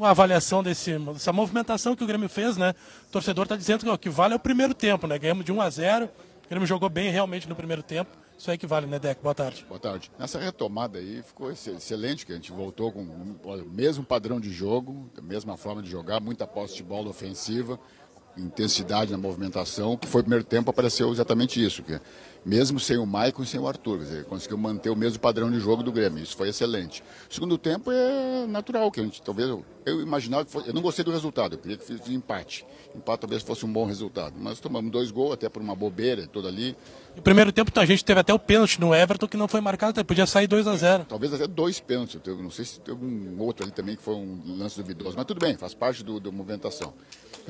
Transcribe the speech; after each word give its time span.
uma 0.00 0.10
avaliação 0.10 0.62
desse, 0.62 0.98
dessa 0.98 1.30
movimentação 1.30 1.94
que 1.94 2.02
o 2.02 2.06
Grêmio 2.06 2.28
fez, 2.28 2.56
né? 2.56 2.74
O 3.08 3.12
torcedor 3.12 3.44
está 3.44 3.54
dizendo 3.54 3.84
que 3.84 3.90
o 3.90 3.98
que 3.98 4.08
vale 4.08 4.32
é 4.32 4.36
o 4.36 4.40
primeiro 4.40 4.72
tempo, 4.72 5.06
né? 5.06 5.18
Ganhamos 5.18 5.44
de 5.44 5.52
1 5.52 5.60
a 5.60 5.68
0 5.68 6.06
o 6.06 6.48
Grêmio 6.48 6.66
jogou 6.66 6.88
bem 6.88 7.10
realmente 7.10 7.48
no 7.48 7.54
primeiro 7.54 7.82
tempo. 7.82 8.10
Isso 8.36 8.50
aí 8.50 8.58
que 8.58 8.66
vale, 8.66 8.86
né, 8.86 8.98
Deco? 8.98 9.22
Boa 9.22 9.34
tarde. 9.34 9.64
Boa 9.68 9.78
tarde. 9.78 10.10
Nessa 10.18 10.40
retomada 10.40 10.98
aí 10.98 11.22
ficou 11.22 11.52
excelente, 11.52 12.26
que 12.26 12.32
a 12.32 12.34
gente 12.34 12.50
voltou 12.50 12.90
com 12.90 13.02
o 13.02 13.66
mesmo 13.70 14.02
padrão 14.02 14.40
de 14.40 14.50
jogo, 14.50 15.08
a 15.16 15.20
mesma 15.20 15.56
forma 15.56 15.82
de 15.82 15.88
jogar, 15.88 16.18
muita 16.18 16.46
posse 16.46 16.74
de 16.76 16.82
bola 16.82 17.10
ofensiva, 17.10 17.78
intensidade 18.36 19.12
na 19.12 19.18
movimentação, 19.18 19.96
que 19.96 20.06
foi 20.06 20.20
o 20.20 20.24
primeiro 20.24 20.44
tempo, 20.44 20.70
apareceu 20.70 21.10
exatamente 21.12 21.64
isso, 21.64 21.82
que 21.82 22.00
mesmo 22.44 22.80
sem 22.80 22.96
o 22.96 23.04
Maicon 23.04 23.42
e 23.42 23.46
sem 23.46 23.60
o 23.60 23.68
Arthur, 23.68 23.98
quer 23.98 24.04
dizer, 24.04 24.24
conseguiu 24.24 24.56
manter 24.56 24.88
o 24.90 24.96
mesmo 24.96 25.18
padrão 25.18 25.50
de 25.50 25.60
jogo 25.60 25.82
do 25.82 25.92
Grêmio, 25.92 26.22
isso 26.22 26.36
foi 26.36 26.48
excelente. 26.48 27.02
O 27.30 27.34
segundo 27.34 27.58
tempo 27.58 27.90
é 27.92 28.46
natural, 28.46 28.90
que 28.90 29.00
a 29.00 29.02
gente 29.02 29.20
talvez, 29.20 29.48
eu, 29.48 29.64
eu 29.84 30.00
imaginava 30.00 30.44
que 30.44 30.50
fosse, 30.50 30.68
eu 30.68 30.74
não 30.74 30.80
gostei 30.80 31.04
do 31.04 31.10
resultado, 31.10 31.54
eu 31.54 31.58
queria 31.58 31.76
que 31.76 31.84
fosse 31.84 32.14
empate, 32.14 32.64
empate 32.94 33.20
talvez 33.20 33.42
fosse 33.42 33.66
um 33.66 33.72
bom 33.72 33.84
resultado, 33.84 34.34
mas 34.38 34.58
tomamos 34.58 34.90
dois 34.90 35.10
gols, 35.10 35.34
até 35.34 35.48
por 35.48 35.60
uma 35.60 35.74
bobeira 35.74 36.26
toda 36.26 36.48
ali. 36.48 36.74
No 37.14 37.22
primeiro 37.22 37.52
tempo 37.52 37.70
a 37.78 37.84
gente 37.84 38.04
teve 38.04 38.20
até 38.20 38.32
o 38.32 38.38
pênalti 38.38 38.80
no 38.80 38.94
Everton 38.94 39.28
que 39.28 39.36
não 39.36 39.48
foi 39.48 39.60
marcado, 39.60 40.02
podia 40.04 40.26
sair 40.26 40.46
2 40.46 40.66
a 40.66 40.76
0 40.76 41.04
Talvez 41.08 41.34
até 41.34 41.46
dois 41.46 41.78
pênaltis, 41.78 42.18
eu 42.24 42.36
não 42.36 42.50
sei 42.50 42.64
se 42.64 42.80
teve 42.80 43.04
um 43.04 43.38
outro 43.40 43.64
ali 43.64 43.72
também 43.72 43.96
que 43.96 44.02
foi 44.02 44.14
um 44.14 44.56
lance 44.58 44.76
duvidoso, 44.76 45.14
mas 45.16 45.26
tudo 45.26 45.40
bem, 45.40 45.56
faz 45.56 45.74
parte 45.74 46.02
do, 46.02 46.18
da 46.18 46.30
movimentação. 46.30 46.94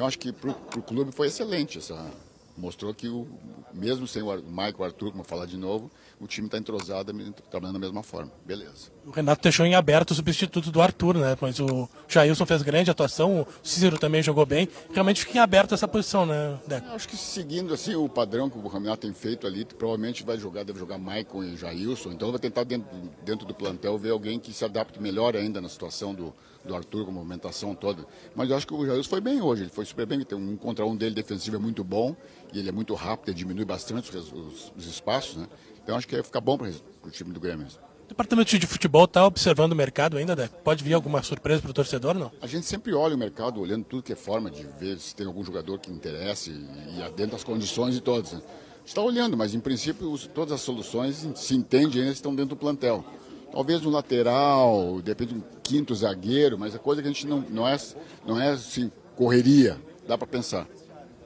Eu 0.00 0.06
acho 0.06 0.18
que 0.18 0.32
para 0.32 0.50
o 0.50 0.82
clube 0.82 1.12
foi 1.12 1.26
excelente 1.26 1.76
essa. 1.76 2.10
Mostrou 2.56 2.92
que, 2.92 3.08
o, 3.08 3.26
mesmo 3.72 4.06
sem 4.06 4.22
o 4.22 4.42
Michael 4.42 4.84
Arthur, 4.84 5.12
como 5.12 5.24
falar 5.24 5.46
de 5.46 5.56
novo, 5.56 5.90
o 6.20 6.26
time 6.26 6.46
está 6.46 6.58
entrosado, 6.58 7.12
trabalhando 7.50 7.74
da 7.74 7.86
mesma 7.86 8.02
forma. 8.02 8.30
Beleza. 8.44 8.90
O 9.06 9.10
Renato 9.10 9.42
deixou 9.42 9.64
em 9.64 9.74
aberto 9.74 10.10
o 10.10 10.14
substituto 10.14 10.70
do 10.70 10.82
Arthur, 10.82 11.16
né? 11.16 11.36
Mas 11.40 11.58
o 11.58 11.88
Jailson 12.06 12.44
fez 12.44 12.62
grande 12.62 12.90
atuação, 12.90 13.40
o 13.40 13.46
Cícero 13.62 13.98
também 13.98 14.22
jogou 14.22 14.44
bem. 14.44 14.68
Realmente 14.92 15.20
fica 15.20 15.38
em 15.38 15.40
aberto 15.40 15.74
essa 15.74 15.88
posição, 15.88 16.26
né, 16.26 16.58
Deco? 16.66 16.88
Eu 16.88 16.94
acho 16.94 17.08
que 17.08 17.16
seguindo 17.16 17.72
assim 17.72 17.94
o 17.94 18.08
padrão 18.08 18.50
que 18.50 18.58
o 18.58 18.68
Renato 18.68 19.02
tem 19.02 19.12
feito 19.14 19.46
ali, 19.46 19.64
provavelmente 19.64 20.22
vai 20.22 20.36
jogar, 20.36 20.62
deve 20.64 20.78
jogar 20.78 20.98
Michael 20.98 21.44
e 21.44 21.56
Jailson. 21.56 22.12
Então 22.12 22.30
vai 22.30 22.38
tentar 22.38 22.64
dentro, 22.64 22.88
dentro 23.24 23.46
do 23.46 23.54
plantel 23.54 23.96
ver 23.96 24.10
alguém 24.10 24.38
que 24.38 24.52
se 24.52 24.64
adapte 24.64 25.00
melhor 25.00 25.34
ainda 25.34 25.60
na 25.60 25.68
situação 25.68 26.14
do, 26.14 26.34
do 26.64 26.74
Arthur, 26.74 27.04
com 27.04 27.10
a 27.10 27.14
movimentação 27.14 27.74
toda. 27.74 28.04
Mas 28.34 28.50
eu 28.50 28.56
acho 28.56 28.66
que 28.66 28.74
o 28.74 28.84
Jailson 28.84 29.08
foi 29.08 29.20
bem 29.22 29.40
hoje, 29.40 29.62
ele 29.62 29.70
foi 29.70 29.86
super 29.86 30.04
bem. 30.04 30.20
Tem 30.20 30.36
um 30.36 30.56
contra 30.56 30.84
um 30.84 30.94
dele 30.94 31.14
defensivo 31.14 31.56
é 31.56 31.58
muito 31.58 31.82
bom 31.82 32.14
e 32.52 32.58
ele 32.58 32.68
é 32.68 32.72
muito 32.72 32.94
rápido, 32.94 33.28
ele 33.28 33.38
diminui 33.38 33.64
bastante 33.64 34.14
os, 34.16 34.32
os, 34.32 34.72
os 34.76 34.86
espaços, 34.86 35.36
né? 35.36 35.46
Então 35.82 35.96
acho 35.96 36.06
que 36.06 36.14
ia 36.14 36.22
ficar 36.22 36.40
bom 36.40 36.58
para 36.58 36.68
o 37.04 37.10
time 37.10 37.32
do 37.32 37.40
Grêmio. 37.40 37.66
O 38.04 38.08
departamento 38.08 38.58
de 38.58 38.66
futebol 38.66 39.04
está 39.04 39.24
observando 39.24 39.72
o 39.72 39.76
mercado 39.76 40.16
ainda, 40.16 40.34
Deco? 40.34 40.56
Pode 40.64 40.82
vir 40.82 40.94
alguma 40.94 41.22
surpresa 41.22 41.62
para 41.62 41.70
o 41.70 41.74
torcedor, 41.74 42.14
não? 42.14 42.30
A 42.42 42.46
gente 42.46 42.66
sempre 42.66 42.92
olha 42.92 43.14
o 43.14 43.18
mercado, 43.18 43.60
olhando 43.60 43.84
tudo 43.84 44.02
que 44.02 44.12
é 44.12 44.16
forma 44.16 44.50
de 44.50 44.64
ver 44.78 44.98
se 44.98 45.14
tem 45.14 45.26
algum 45.26 45.44
jogador 45.44 45.78
que 45.78 45.90
interesse 45.90 46.50
e, 46.50 46.98
e 46.98 47.10
dentro 47.12 47.32
das 47.32 47.44
condições 47.44 47.94
de 47.94 48.00
todos. 48.00 48.32
Né? 48.32 48.42
está 48.90 49.00
olhando, 49.00 49.36
mas 49.36 49.54
em 49.54 49.60
princípio 49.60 50.16
todas 50.34 50.52
as 50.52 50.60
soluções 50.60 51.28
se 51.36 51.54
entende 51.54 52.00
ainda 52.00 52.12
estão 52.12 52.34
dentro 52.34 52.50
do 52.50 52.56
plantel. 52.56 53.04
Talvez 53.52 53.84
um 53.84 53.90
lateral, 53.90 55.00
de 55.02 55.10
repente 55.10 55.34
um 55.34 55.42
quinto 55.62 55.94
zagueiro, 55.94 56.58
mas 56.58 56.74
é 56.74 56.78
coisa 56.78 57.02
que 57.02 57.08
a 57.08 57.10
gente 57.10 57.26
não, 57.26 57.40
não 57.48 57.66
é, 57.66 57.76
não 58.26 58.40
é 58.40 58.50
assim, 58.50 58.90
correria, 59.16 59.78
dá 60.06 60.16
para 60.16 60.26
pensar. 60.26 60.66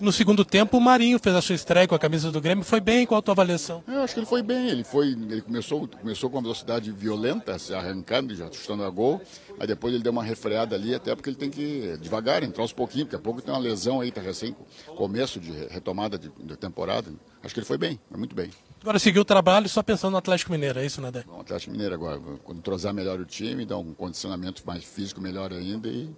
No 0.00 0.10
segundo 0.12 0.46
tempo, 0.46 0.78
o 0.78 0.80
Marinho 0.80 1.18
fez 1.18 1.36
a 1.36 1.42
sua 1.42 1.54
estreia 1.54 1.86
com 1.86 1.94
a 1.94 1.98
camisa 1.98 2.32
do 2.32 2.40
Grêmio. 2.40 2.64
Foi 2.64 2.80
bem? 2.80 3.04
Qual 3.04 3.18
a 3.18 3.22
tua 3.22 3.32
avaliação? 3.32 3.84
Eu 3.86 4.00
acho 4.00 4.14
que 4.14 4.20
ele 4.20 4.26
foi 4.26 4.42
bem. 4.42 4.68
Ele 4.68 4.82
foi, 4.82 5.08
ele 5.08 5.42
começou, 5.42 5.86
começou 5.86 6.30
com 6.30 6.36
uma 6.36 6.42
velocidade 6.42 6.90
violenta, 6.90 7.58
se 7.58 7.74
arrancando, 7.74 8.34
já 8.34 8.50
chutando 8.50 8.82
a 8.82 8.88
gol. 8.88 9.20
Aí 9.58 9.66
depois 9.66 9.92
ele 9.92 10.02
deu 10.02 10.10
uma 10.10 10.22
refreada 10.22 10.74
ali, 10.74 10.94
até 10.94 11.14
porque 11.14 11.28
ele 11.28 11.36
tem 11.36 11.50
que 11.50 11.98
devagar, 12.00 12.42
entrar 12.42 12.62
aos 12.62 12.72
pouquinhos. 12.72 13.08
Daqui 13.08 13.16
a 13.16 13.18
pouco 13.18 13.42
tem 13.42 13.52
uma 13.52 13.60
lesão 13.60 14.00
aí, 14.00 14.10
tá 14.10 14.22
recém 14.22 14.56
começo 14.96 15.38
de 15.38 15.52
retomada 15.68 16.18
de, 16.18 16.30
de 16.30 16.56
temporada. 16.56 17.12
Acho 17.44 17.52
que 17.52 17.60
ele 17.60 17.66
foi 17.66 17.76
bem, 17.76 18.00
foi 18.08 18.18
muito 18.18 18.34
bem. 18.34 18.50
Agora 18.80 18.98
seguiu 18.98 19.20
o 19.20 19.24
trabalho 19.24 19.68
só 19.68 19.82
pensando 19.82 20.12
no 20.12 20.16
Atlético 20.16 20.50
Mineiro, 20.50 20.78
é 20.78 20.86
isso, 20.86 21.02
né? 21.02 21.12
O 21.28 21.40
Atlético 21.40 21.72
Mineiro 21.72 21.94
agora, 21.94 22.18
quando 22.42 22.58
entrosar 22.58 22.94
melhor 22.94 23.20
o 23.20 23.26
time, 23.26 23.66
dar 23.66 23.76
um 23.76 23.92
condicionamento 23.92 24.62
mais 24.66 24.82
físico 24.82 25.20
melhor 25.20 25.52
ainda 25.52 25.88
e 25.88 26.08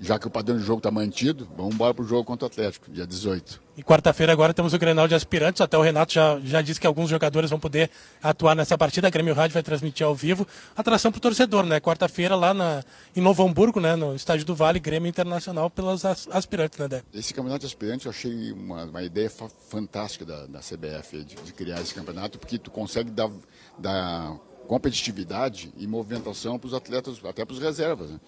já 0.00 0.18
que 0.18 0.26
o 0.26 0.30
padrão 0.30 0.58
de 0.58 0.64
jogo 0.64 0.78
está 0.78 0.90
mantido, 0.90 1.48
vamos 1.56 1.74
embora 1.74 1.94
para 1.94 2.04
o 2.04 2.06
jogo 2.06 2.24
contra 2.24 2.44
o 2.44 2.48
Atlético, 2.48 2.90
dia 2.90 3.06
18. 3.06 3.66
E 3.76 3.82
quarta-feira 3.82 4.32
agora 4.32 4.54
temos 4.54 4.72
o 4.72 4.78
Grenal 4.78 5.06
de 5.06 5.14
aspirantes, 5.14 5.60
até 5.60 5.76
o 5.76 5.82
Renato 5.82 6.12
já, 6.12 6.40
já 6.40 6.62
disse 6.62 6.80
que 6.80 6.86
alguns 6.86 7.10
jogadores 7.10 7.50
vão 7.50 7.60
poder 7.60 7.90
atuar 8.22 8.54
nessa 8.54 8.76
partida, 8.78 9.06
a 9.06 9.10
Grêmio 9.10 9.34
Rádio 9.34 9.52
vai 9.54 9.62
transmitir 9.62 10.06
ao 10.06 10.14
vivo, 10.14 10.46
atração 10.74 11.10
para 11.12 11.18
o 11.18 11.20
torcedor, 11.20 11.64
né? 11.64 11.78
Quarta-feira 11.78 12.34
lá 12.34 12.54
na, 12.54 12.82
em 13.14 13.20
Novo 13.20 13.46
Hamburgo, 13.46 13.78
né? 13.78 13.94
no 13.94 14.14
Estádio 14.14 14.46
do 14.46 14.54
Vale, 14.54 14.80
Grêmio 14.80 15.08
Internacional 15.08 15.68
pelas 15.68 16.04
aspirantes, 16.04 16.78
né, 16.78 16.88
Dé? 16.88 17.02
Esse 17.12 17.34
campeonato 17.34 17.60
de 17.60 17.66
aspirantes 17.66 18.06
eu 18.06 18.10
achei 18.10 18.52
uma, 18.52 18.84
uma 18.84 19.02
ideia 19.02 19.30
fantástica 19.68 20.24
da, 20.24 20.46
da 20.46 20.60
CBF 20.60 21.24
de, 21.24 21.34
de, 21.36 21.52
criar 21.52 21.80
esse 21.80 21.94
campeonato, 21.94 22.38
porque 22.38 22.58
tu 22.58 22.70
consegue 22.70 23.10
dar, 23.10 23.30
dar 23.78 24.36
competitividade 24.66 25.72
e 25.76 25.86
movimentação 25.86 26.58
para 26.58 26.68
os 26.68 26.74
atletas, 26.74 27.18
até 27.24 27.44
para 27.44 27.52
os 27.52 27.60
reservas, 27.60 28.10
né? 28.10 28.20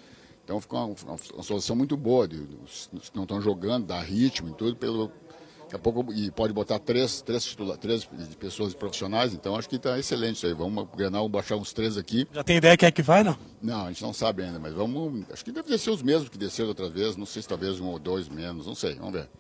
Então 0.48 0.59
ficou 0.62 0.78
uma, 0.78 0.86
uma, 0.86 1.16
uma 1.34 1.42
solução 1.42 1.76
muito 1.76 1.94
boa, 1.94 2.26
de, 2.26 2.36
os, 2.64 2.88
os 2.91 3.10
que 3.10 3.16
não 3.16 3.25
estão 3.25 3.38
jogando, 3.38 3.84
dar 3.84 4.00
ritmo 4.00 4.48
e 4.48 4.54
tudo, 4.54 4.75
pelo, 4.76 5.12
daqui 5.60 5.76
a 5.76 5.78
pouco, 5.78 6.10
e 6.10 6.31
pode 6.31 6.54
botar 6.54 6.78
três, 6.78 7.20
três, 7.20 7.44
titula, 7.44 7.76
três 7.76 8.09
pessoas 8.41 8.72
profissionais, 8.72 9.34
então 9.34 9.54
acho 9.54 9.69
que 9.69 9.76
está 9.76 9.98
excelente 9.98 10.37
isso 10.37 10.47
aí. 10.47 10.54
Vamos 10.54 10.88
ganhar, 10.97 11.10
vamos 11.10 11.31
baixar 11.31 11.56
uns 11.56 11.75
três 11.75 11.98
aqui. 11.98 12.26
Já 12.32 12.42
tem 12.42 12.56
ideia 12.56 12.78
quem 12.78 12.87
é 12.87 12.91
que 12.91 13.03
vai, 13.03 13.22
não? 13.22 13.37
Não, 13.60 13.84
a 13.84 13.88
gente 13.88 14.00
não 14.03 14.14
sabe 14.14 14.42
ainda, 14.42 14.58
mas 14.58 14.72
vamos. 14.72 15.22
Acho 15.31 15.44
que 15.44 15.53
deve 15.53 15.76
ser 15.76 15.91
os 15.91 16.00
mesmos 16.00 16.31
que 16.31 16.38
desceram 16.38 16.70
outra 16.70 16.88
vez, 16.88 17.14
não 17.14 17.26
sei 17.26 17.42
se 17.42 17.48
talvez 17.48 17.78
um 17.78 17.88
ou 17.88 17.98
dois 17.98 18.26
menos, 18.31 18.66
não 18.66 18.75
sei, 18.75 18.94
vamos 18.94 19.12
ver. 19.12 19.28